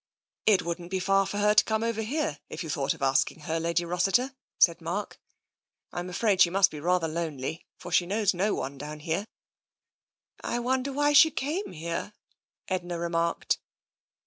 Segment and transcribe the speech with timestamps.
[0.47, 3.41] "It wouldn't be far for her to come over here, if you thought of asking
[3.41, 3.59] her.
[3.59, 5.19] Lady Rossiter," said Mark."
[5.93, 9.27] I'm afraid she must be rather lonely, for she knows no one down here.""
[10.53, 12.13] I wonder why she came here,"
[12.67, 13.59] Edna remarked.